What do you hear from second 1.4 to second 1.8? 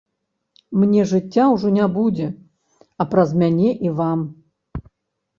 ўжо